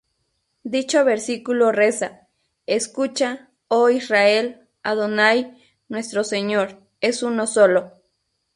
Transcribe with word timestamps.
Dicho 0.63 1.05
versículo 1.05 1.71
reza: 1.71 2.27
“Escucha, 2.65 3.49
Oh 3.67 3.89
Israel: 3.91 4.67
Adonai, 4.81 5.55
Nuestro 5.89 6.23
Señor, 6.23 6.79
es 7.01 7.21
Uno 7.21 7.45
solo". 7.45 8.01